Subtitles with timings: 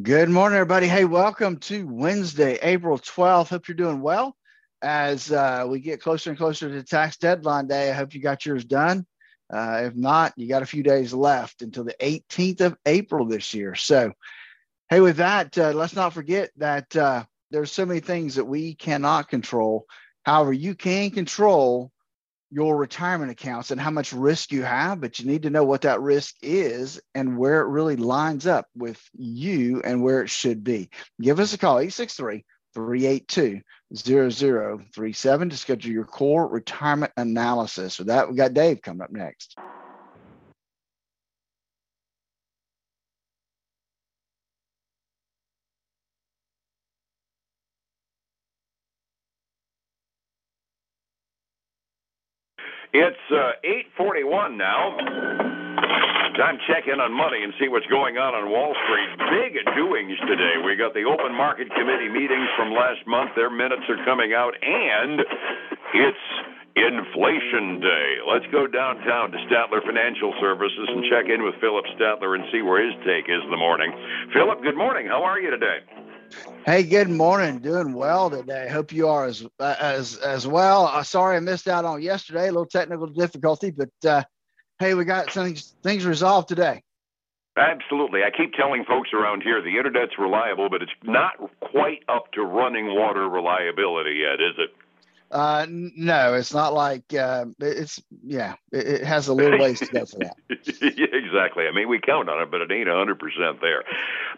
[0.00, 0.88] Good morning, everybody.
[0.88, 3.50] Hey, welcome to Wednesday, April 12th.
[3.50, 4.34] Hope you're doing well
[4.80, 7.90] as uh, we get closer and closer to tax deadline day.
[7.90, 9.04] I hope you got yours done.
[9.52, 13.52] Uh, if not, you got a few days left until the 18th of April this
[13.52, 13.74] year.
[13.74, 14.12] So,
[14.88, 18.74] hey, with that, uh, let's not forget that uh, there's so many things that we
[18.74, 19.84] cannot control.
[20.22, 21.92] However, you can control
[22.52, 25.80] your retirement accounts and how much risk you have, but you need to know what
[25.82, 30.62] that risk is and where it really lines up with you and where it should
[30.62, 30.90] be.
[31.20, 33.60] Give us a call, 863 382
[33.94, 37.98] 0037 to schedule your core retirement analysis.
[37.98, 39.56] With that, we got Dave coming up next.
[52.92, 53.56] It's uh,
[53.96, 54.96] 8:41 now.
[56.36, 59.10] Time check in on money and see what's going on on Wall Street.
[59.32, 60.60] Big doings today.
[60.60, 63.32] We got the open market committee meetings from last month.
[63.36, 65.20] Their minutes are coming out, and
[65.92, 66.26] it's
[66.76, 68.08] Inflation Day.
[68.28, 72.60] Let's go downtown to Statler Financial Services and check in with Phillip Statler and see
[72.60, 73.92] where his take is in the morning.
[74.36, 75.08] Phillip, good morning.
[75.08, 75.80] How are you today?
[76.66, 77.58] Hey, good morning.
[77.58, 78.68] Doing well today.
[78.70, 80.86] Hope you are as as as well.
[80.86, 82.44] Uh, sorry I missed out on yesterday.
[82.44, 84.22] A little technical difficulty, but uh,
[84.78, 86.82] hey, we got some things resolved today.
[87.56, 88.22] Absolutely.
[88.22, 92.42] I keep telling folks around here the internet's reliable, but it's not quite up to
[92.42, 94.70] running water reliability yet, is it?
[95.30, 98.54] Uh, no, it's not like uh, it's yeah.
[98.70, 100.36] It, it, has a little ways to go for that.
[100.96, 101.64] yeah, exactly.
[101.66, 103.84] I mean, we count on it, but it ain't hundred percent there.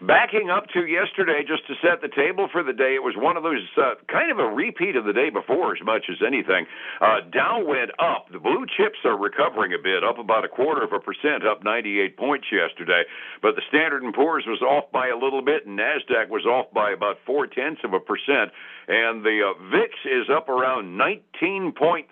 [0.01, 3.35] Backing up to yesterday, just to set the table for the day, it was one
[3.35, 6.65] of those uh, kind of a repeat of the day before, as much as anything.
[7.01, 8.31] Uh, Dow went up.
[8.31, 11.63] The blue chips are recovering a bit, up about a quarter of a percent, up
[11.63, 13.03] 98 points yesterday.
[13.41, 16.71] But the Standard and Poor's was off by a little bit, and Nasdaq was off
[16.73, 18.51] by about four tenths of a percent
[18.87, 22.03] and the uh, VIX is up around 19.36.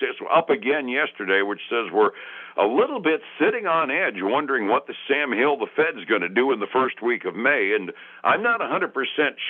[0.00, 2.10] It's up again yesterday, which says we're
[2.58, 6.28] a little bit sitting on edge, wondering what the Sam Hill, the Fed's going to
[6.28, 7.72] do in the first week of May.
[7.74, 7.92] And
[8.24, 8.92] I'm not 100%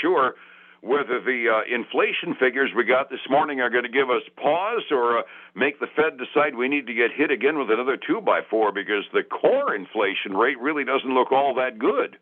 [0.01, 0.35] sure
[0.81, 4.85] whether the uh, inflation figures we got this morning are going to give us pause
[4.93, 5.23] or uh,
[5.55, 8.71] make the Fed decide we need to get hit again with another two by four
[8.71, 12.17] because the core inflation rate really doesn't look all that good.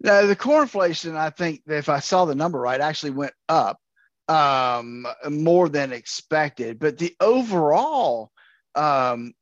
[0.00, 3.80] Now, the core inflation, I think, if I saw the number right, actually went up
[4.28, 6.78] um, more than expected.
[6.78, 8.30] But the overall
[8.74, 9.32] um,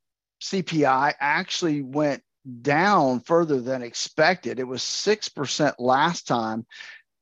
[0.42, 2.22] CPI actually went
[2.62, 4.59] down further than expected.
[4.59, 6.66] It was 6% last time.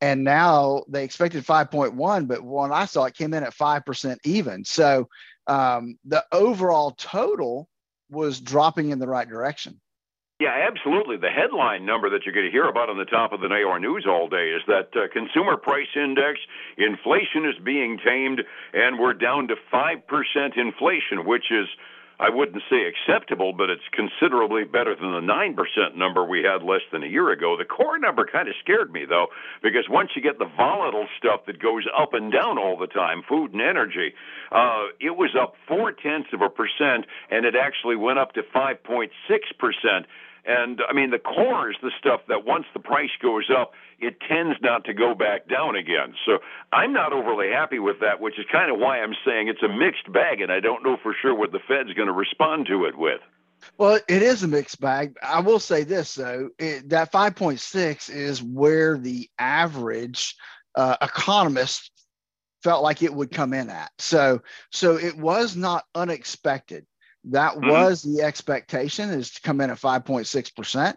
[0.01, 4.65] And now they expected 5.1, but when I saw it came in at 5% even.
[4.65, 5.09] So
[5.47, 7.69] um, the overall total
[8.11, 9.81] was dropping in the right direction.
[10.41, 11.17] Yeah, absolutely.
[11.17, 13.79] The headline number that you're going to hear about on the top of the NAR
[13.79, 16.41] News all day is that uh, consumer price index
[16.77, 18.43] inflation is being tamed,
[18.73, 20.03] and we're down to 5%
[20.57, 21.69] inflation, which is
[22.21, 26.83] I wouldn't say acceptable, but it's considerably better than the 9% number we had less
[26.93, 27.57] than a year ago.
[27.57, 29.29] The core number kind of scared me, though,
[29.63, 33.23] because once you get the volatile stuff that goes up and down all the time,
[33.29, 34.15] food and energy,
[34.53, 38.43] uh, it was up four tenths of a percent, and it actually went up to
[38.43, 39.09] 5.6%.
[40.47, 44.17] And I mean, the core is the stuff that once the price goes up, it
[44.29, 46.15] tends not to go back down again.
[46.27, 46.39] So
[46.73, 49.69] I'm not overly happy with that, which is kind of why I'm saying it's a
[49.69, 52.85] mixed bag, and I don't know for sure what the Fed's going to respond to
[52.85, 53.21] it with.
[53.79, 55.17] Well, it is a mixed bag.
[55.23, 60.37] I will say this though: it, that 5.6 is where the average
[60.75, 61.91] uh, economist
[62.63, 63.93] felt like it would come in at.
[63.99, 64.41] So,
[64.71, 66.87] so it was not unexpected.
[67.31, 67.69] That mm-hmm.
[67.69, 70.95] was the expectation is to come in at 5.6%.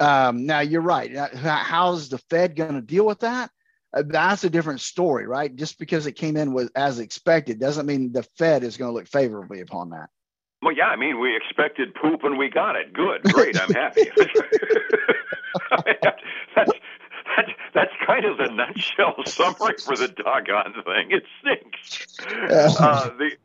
[0.00, 1.16] Um, now you're right.
[1.16, 3.50] How's the Fed going to deal with that?
[3.92, 5.54] Uh, that's a different story, right?
[5.54, 8.94] Just because it came in with as expected doesn't mean the Fed is going to
[8.94, 10.10] look favorably upon that.
[10.62, 12.92] Well, yeah, I mean, we expected poop and we got it.
[12.92, 14.10] Good, great, I'm happy.
[16.02, 16.22] that's,
[16.56, 16.72] that's,
[17.72, 21.10] that's kind of the nutshell summary for the doggone thing.
[21.10, 22.04] It stinks.
[22.50, 23.36] Uh, the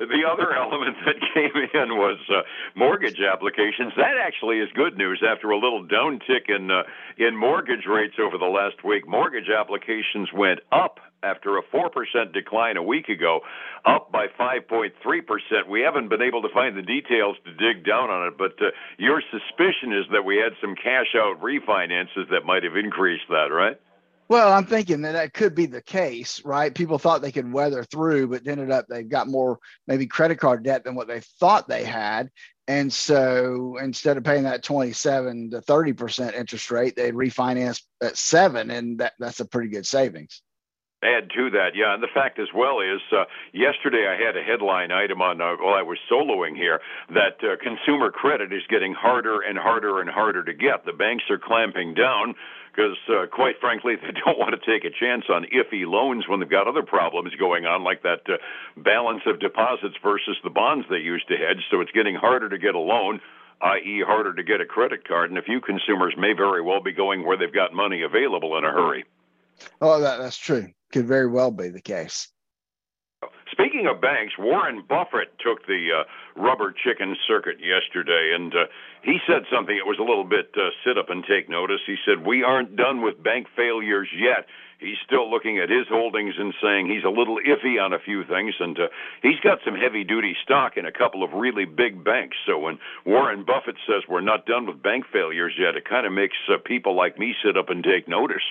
[0.00, 2.42] the other element that came in was uh,
[2.74, 3.92] mortgage applications.
[3.96, 6.82] That actually is good news after a little downtick in uh,
[7.18, 9.06] in mortgage rates over the last week.
[9.06, 13.40] Mortgage applications went up after a 4% decline a week ago,
[13.84, 14.90] up by 5.3%.
[15.68, 18.70] We haven't been able to find the details to dig down on it, but uh,
[18.96, 23.52] your suspicion is that we had some cash out refinances that might have increased that,
[23.52, 23.78] right?
[24.30, 26.72] Well, I'm thinking that that could be the case, right?
[26.72, 30.62] People thought they could weather through, but ended up they've got more maybe credit card
[30.62, 32.30] debt than what they thought they had.
[32.68, 38.70] And so instead of paying that 27 to 30% interest rate, they'd refinance at seven,
[38.70, 40.42] and that, that's a pretty good savings
[41.02, 41.94] add to that, yeah.
[41.94, 45.56] And the fact as well is, uh, yesterday I had a headline item on uh,
[45.56, 50.10] while I was soloing here that uh, consumer credit is getting harder and harder and
[50.10, 50.84] harder to get.
[50.84, 52.34] The banks are clamping down
[52.70, 56.40] because, uh, quite frankly, they don't want to take a chance on iffy loans when
[56.40, 58.36] they've got other problems going on, like that uh,
[58.76, 61.64] balance of deposits versus the bonds they used to hedge.
[61.70, 63.20] So it's getting harder to get a loan
[63.62, 66.92] i.e., harder to get a credit card, and a few consumers may very well be
[66.92, 69.04] going where they've got money available in a hurry.
[69.82, 72.28] Oh, that, that's true could very well be the case.
[73.50, 78.66] Speaking of banks, Warren Buffett took the uh, rubber chicken circuit yesterday, and uh,
[79.02, 81.80] he said something that was a little bit uh, sit up and take notice.
[81.86, 84.46] He said, We aren't done with bank failures yet.
[84.78, 88.24] He's still looking at his holdings and saying he's a little iffy on a few
[88.24, 88.88] things, and uh,
[89.22, 92.38] he's got some heavy duty stock in a couple of really big banks.
[92.46, 96.12] So when Warren Buffett says we're not done with bank failures yet, it kind of
[96.12, 98.42] makes uh, people like me sit up and take notice.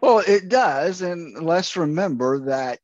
[0.00, 1.02] Well, it does.
[1.02, 2.80] And let's remember that,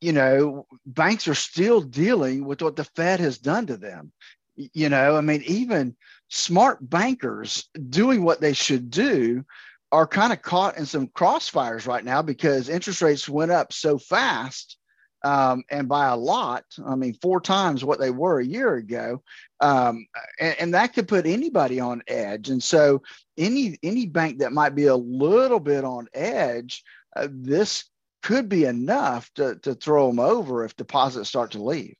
[0.00, 4.12] you know, banks are still dealing with what the Fed has done to them.
[4.56, 5.96] You know, I mean, even
[6.28, 9.44] smart bankers doing what they should do
[9.92, 13.98] are kind of caught in some crossfires right now because interest rates went up so
[13.98, 14.76] fast
[15.24, 16.64] um, and by a lot.
[16.84, 19.22] I mean, four times what they were a year ago,
[19.60, 20.06] um,
[20.38, 22.50] and, and, that could put anybody on edge.
[22.50, 23.02] And so,
[23.36, 26.84] any any bank that might be a little bit on edge,
[27.16, 27.84] uh, this
[28.28, 31.94] could be enough to to throw them over if deposits start to leave.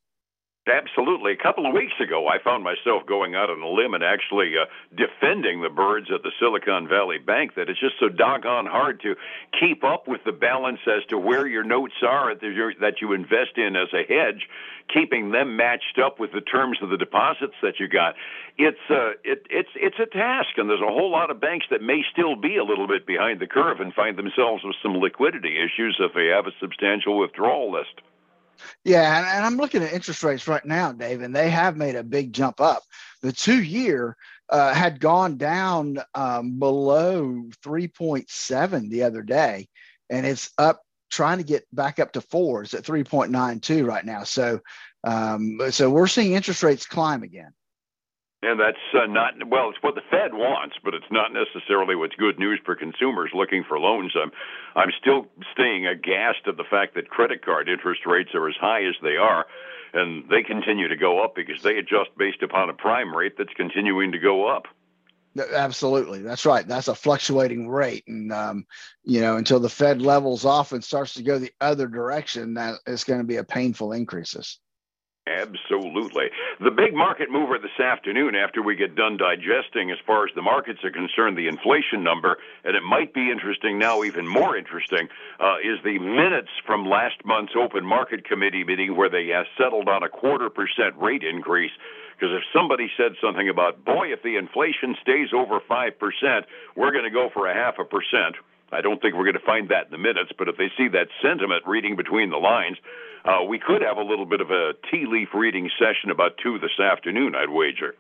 [0.69, 1.33] Absolutely.
[1.33, 4.53] A couple of weeks ago, I found myself going out on a limb and actually
[4.61, 9.01] uh, defending the birds at the Silicon Valley Bank that it's just so doggone hard
[9.01, 9.17] to
[9.59, 13.77] keep up with the balance as to where your notes are that you invest in
[13.77, 14.47] as a hedge,
[14.93, 18.15] keeping them matched up with the terms of the deposits that you got.
[18.59, 21.81] It's uh, it, it's it's a task, and there's a whole lot of banks that
[21.81, 25.57] may still be a little bit behind the curve and find themselves with some liquidity
[25.57, 28.03] issues if they have a substantial withdrawal list.
[28.85, 31.95] Yeah, and, and, I'm looking at interest rates right now, Dave, and they have made
[31.97, 32.83] a big jump up.
[33.23, 34.17] The two year
[34.49, 39.69] uh, had gone down um, below 3.7 the other day,
[40.11, 42.63] and it's up trying to get back up to four.
[42.63, 44.25] It's at 3.92 right now.
[44.25, 44.61] So,
[45.05, 47.53] um, so we're seeing interest rates climb again.
[48.41, 49.71] And that's uh, not well.
[49.71, 53.65] It's what the Fed wants, but it's not necessarily what's good news for consumers looking
[53.65, 54.15] for loans.
[54.15, 54.31] I'm,
[54.77, 58.85] I'm still staying aghast at the fact that credit card interest rates are as high
[58.85, 59.47] as they are,
[59.93, 63.53] and they continue to go up because they adjust based upon a prime rate that's
[63.55, 64.67] continuing to go up.
[65.53, 66.67] Absolutely, that's right.
[66.67, 68.67] That's a fluctuating rate, and um,
[69.03, 72.77] you know until the Fed levels off and starts to go the other direction, that
[72.87, 74.59] is going to be a painful increases.
[75.29, 76.31] Absolutely.
[76.59, 80.43] The big market mover this afternoon, after we get done digesting as far as the
[80.43, 85.09] markets are concerned, the inflation number, and it might be interesting now, even more interesting,
[85.39, 89.89] uh, is the minutes from last month's open market committee meeting where they uh, settled
[89.89, 91.73] on a quarter percent rate increase.
[92.19, 95.93] Because if somebody said something about, boy, if the inflation stays over 5%,
[96.75, 98.35] we're going to go for a half a percent.
[98.73, 100.89] I don't think we're going to find that in the minutes, but if they see
[100.89, 102.77] that sentiment reading between the lines,
[103.25, 106.59] uh, we could have a little bit of a tea leaf reading session about two
[106.59, 107.95] this afternoon, I'd wager.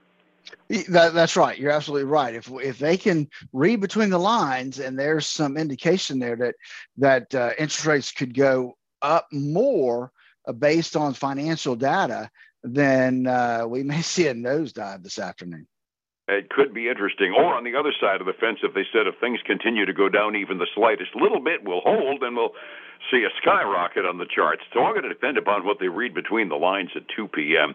[0.88, 1.58] That, that's right.
[1.58, 2.34] You're absolutely right.
[2.34, 6.54] If if they can read between the lines and there's some indication there that
[6.96, 10.10] that uh, interest rates could go up more
[10.46, 12.30] uh, based on financial data,
[12.62, 15.66] then uh, we may see a nosedive this afternoon.
[16.28, 17.32] It could be interesting.
[17.32, 19.94] Or on the other side of the fence, if they said if things continue to
[19.94, 22.52] go down even the slightest little bit, we'll hold and we'll
[23.10, 24.62] see a skyrocket on the charts.
[24.74, 27.74] So I'm going to depend upon what they read between the lines at 2 p.m.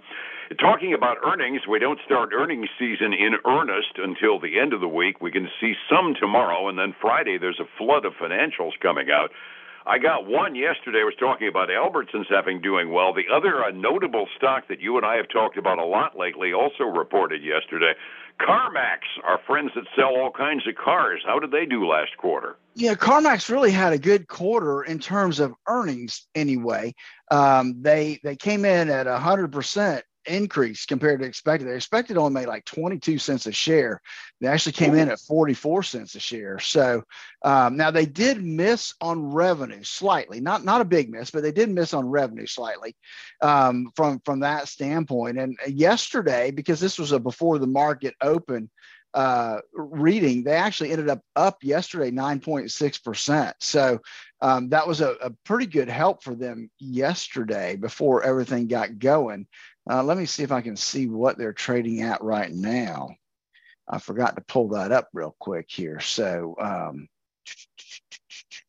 [0.59, 4.87] Talking about earnings, we don't start earnings season in earnest until the end of the
[4.87, 5.19] week.
[5.19, 9.31] We can see some tomorrow, and then Friday there's a flood of financials coming out.
[9.85, 10.99] I got one yesterday.
[10.99, 13.13] I was talking about Albertsons having doing well.
[13.13, 16.85] The other notable stock that you and I have talked about a lot lately also
[16.85, 17.93] reported yesterday.
[18.39, 21.21] CarMax, our friends that sell all kinds of cars.
[21.25, 22.57] How did they do last quarter?
[22.75, 26.25] Yeah, CarMax really had a good quarter in terms of earnings.
[26.33, 26.95] Anyway,
[27.29, 31.67] um, they they came in at hundred percent increase compared to expected.
[31.67, 34.01] They expected only made like 22 cents a share.
[34.41, 36.59] They actually came in at 44 cents a share.
[36.59, 37.03] So
[37.43, 41.51] um, now they did miss on revenue slightly, not not a big miss, but they
[41.51, 42.95] did miss on revenue slightly
[43.41, 45.37] um, from from that standpoint.
[45.37, 48.69] And yesterday, because this was a before the market open
[49.13, 53.53] uh, reading, they actually ended up up yesterday 9.6%.
[53.59, 53.99] So
[54.41, 59.47] um, that was a, a, pretty good help for them yesterday before everything got going.
[59.89, 63.15] Uh, let me see if I can see what they're trading at right now.
[63.87, 65.99] I forgot to pull that up real quick here.
[65.99, 67.07] So, um,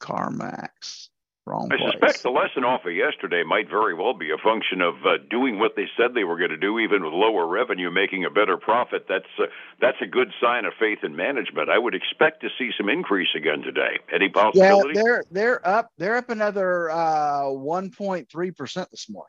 [0.00, 1.03] CarMax.
[1.46, 4.94] Wrong I suspect the lesson off of yesterday might very well be a function of
[5.04, 8.24] uh, doing what they said they were going to do, even with lower revenue, making
[8.24, 9.04] a better profit.
[9.10, 9.44] That's uh,
[9.78, 11.68] that's a good sign of faith in management.
[11.68, 13.98] I would expect to see some increase again today.
[14.10, 14.94] Any possibility?
[14.94, 15.90] Yeah, they're they're up.
[15.98, 19.28] They're up another uh, one point three percent this morning.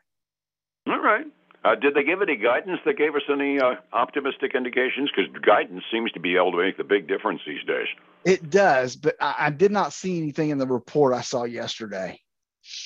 [0.88, 1.26] All right.
[1.66, 5.10] Uh, did they give any guidance that gave us any uh, optimistic indications?
[5.10, 7.88] Because guidance seems to be able to make the big difference these days.
[8.24, 12.20] It does, but I, I did not see anything in the report I saw yesterday.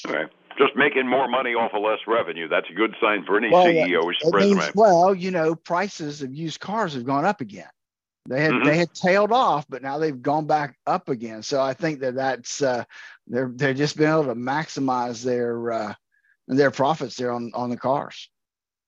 [0.07, 0.33] Okay.
[0.57, 2.49] Just making more money off of less revenue.
[2.49, 4.61] That's a good sign for any well, CEO's resume.
[4.61, 7.69] Means, well, you know, prices of used cars have gone up again.
[8.31, 8.67] They had mm-hmm.
[8.67, 11.43] they had tailed off, but now they've gone back up again.
[11.43, 12.85] So I think that that's uh,
[13.27, 15.95] they're they're just been able to maximize their uh,
[16.49, 18.31] their profits there on on the cars.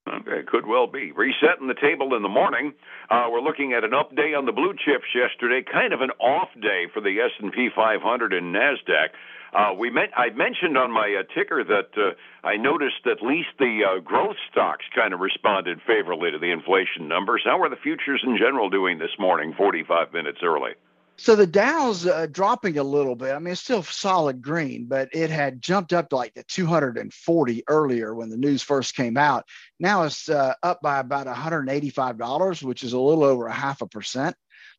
[0.08, 1.12] Okay, could well be.
[1.12, 2.74] Resetting the table in the morning.
[3.08, 6.10] Uh, we're looking at an up day on the blue chips yesterday, kind of an
[6.18, 9.14] off day for the S&P 500 and Nasdaq.
[9.54, 13.50] Uh, we met, I mentioned on my uh, ticker that uh, I noticed at least
[13.60, 17.42] the uh, growth stocks kind of responded favorably to the inflation numbers.
[17.44, 20.72] How are the futures in general doing this morning, 45 minutes early?
[21.16, 23.32] So the Dow's uh, dropping a little bit.
[23.32, 27.64] I mean, it's still solid green, but it had jumped up to like the 240
[27.68, 29.44] earlier when the news first came out.
[29.78, 33.86] Now it's uh, up by about $185, which is a little over a half a
[33.86, 34.34] percent.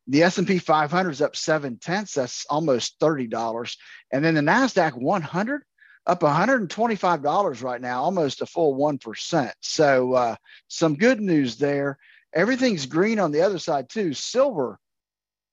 [0.07, 2.15] The S&P 500 is up seven tenths.
[2.15, 3.77] That's almost $30.
[4.11, 5.63] And then the NASDAQ 100
[6.05, 9.51] up $125 right now, almost a full 1%.
[9.61, 10.35] So uh,
[10.67, 11.97] some good news there.
[12.33, 14.13] Everything's green on the other side too.
[14.13, 14.79] Silver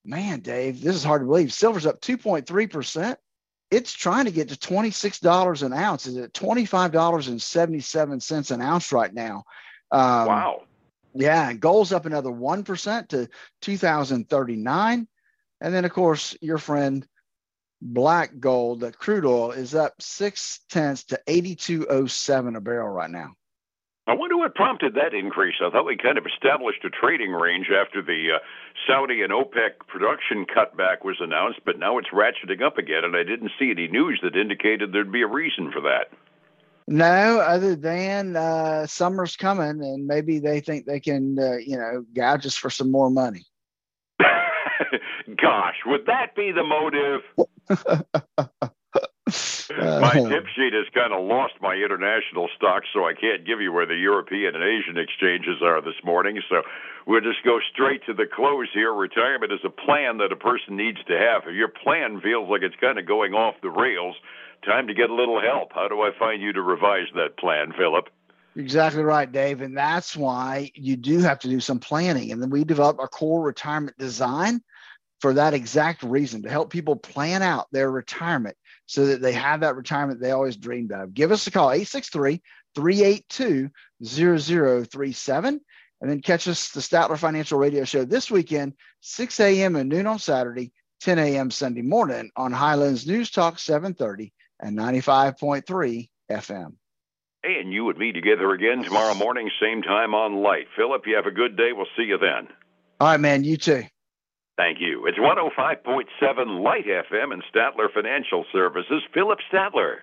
[0.03, 1.53] man, Dave, this is hard to believe.
[1.53, 3.15] Silver's up 2.3%.
[3.69, 6.05] It's trying to get to $26 an ounce.
[6.05, 9.43] Is it $25.77 an ounce right now?
[9.91, 10.63] Um, wow.
[11.13, 13.27] Yeah, and gold's up another 1% to
[13.61, 15.07] 2039.
[15.61, 17.05] And then, of course, your friend
[17.81, 23.33] black gold, the crude oil, is up six tenths to 8207 a barrel right now.
[24.11, 25.55] I wonder what prompted that increase.
[25.65, 28.39] I thought we kind of established a trading range after the uh,
[28.85, 33.23] Saudi and OPEC production cutback was announced, but now it's ratcheting up again, and I
[33.23, 36.11] didn't see any news that indicated there'd be a reason for that.
[36.89, 42.03] No, other than uh, summer's coming, and maybe they think they can, uh, you know,
[42.13, 43.45] gouge us for some more money.
[45.41, 47.21] Gosh, would that be the motive?
[49.77, 53.61] my uh, tip sheet has kind of lost my international stocks, so I can't give
[53.61, 56.41] you where the European and Asian exchanges are this morning.
[56.49, 56.63] So
[57.05, 58.93] we'll just go straight to the close here.
[58.93, 61.43] Retirement is a plan that a person needs to have.
[61.47, 64.15] If your plan feels like it's kind of going off the rails,
[64.65, 65.73] time to get a little help.
[65.73, 68.09] How do I find you to revise that plan, Phillip?
[68.55, 69.61] Exactly right, Dave.
[69.61, 72.31] And that's why you do have to do some planning.
[72.31, 74.61] And then we develop our core retirement design
[75.21, 78.57] for that exact reason to help people plan out their retirement
[78.91, 81.13] so that they have that retirement they always dreamed of.
[81.13, 82.41] Give us a call, 863
[82.75, 83.69] 382
[84.03, 85.61] 0037.
[86.01, 89.77] And then catch us the Statler Financial Radio Show this weekend, 6 a.m.
[89.77, 91.51] and noon on Saturday, 10 a.m.
[91.51, 96.73] Sunday morning on Highlands News Talk 730 and 95.3 FM.
[97.43, 100.67] Hey, and you and me together again tomorrow morning, same time on Light.
[100.75, 101.71] Phillip, you have a good day.
[101.71, 102.49] We'll see you then.
[102.99, 103.45] All right, man.
[103.45, 103.85] You too.
[104.61, 105.07] Thank you.
[105.07, 109.01] It's 105.7 Light FM and Statler Financial Services.
[109.11, 109.95] Phillip Statler.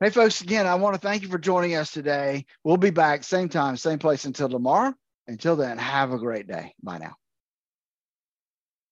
[0.00, 2.46] Hey, folks, again, I want to thank you for joining us today.
[2.64, 4.92] We'll be back same time, same place until tomorrow.
[5.28, 6.74] Until then, have a great day.
[6.82, 7.14] Bye now.